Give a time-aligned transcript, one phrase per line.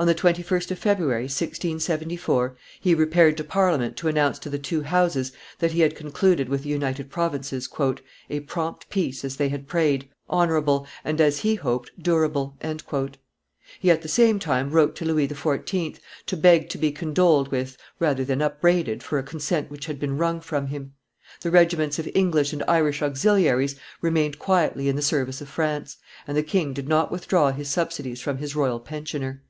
[0.00, 4.82] On the 21st of February, 1674, he repaired to Parliament to announce to the two
[4.82, 7.68] Houses that he had concluded with the United Provinces
[8.30, 12.56] "a prompt peace, as they had prayed, honorable, and, as he hoped, durable."
[13.80, 17.76] He at the same time wrote to Louis XIV., to beg to be condoled with,
[17.98, 20.92] rather than upbraided, for a consent which had been wrung from him.
[21.40, 25.96] The regiments of English and Irish auxiliaries remained quietly in the service of France;
[26.28, 29.42] and the king did not withdraw his subsidies from his royal pensioner.